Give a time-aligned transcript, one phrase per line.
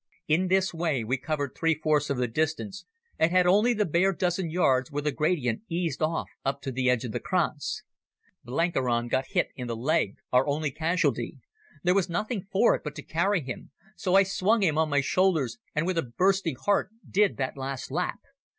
[0.27, 2.85] In this way we covered three fourths of the distance,
[3.19, 6.89] and had only the bare dozen yards where the gradient eased off up to the
[6.89, 7.83] edge of the kranz.
[8.43, 11.37] Blenkiron got hit in the leg, our only casualty.
[11.83, 15.01] There was nothing for it but to carry him, so I swung him on my
[15.01, 18.21] shoulders, and with a bursting heart did that last lap.